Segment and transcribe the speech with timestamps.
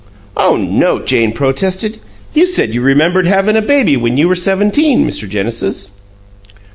[0.35, 1.99] "Oh no!" Jane protested.
[2.33, 5.29] "You said you remembered havin' a baby when you were seventeen, Mr.
[5.29, 6.01] Genesis."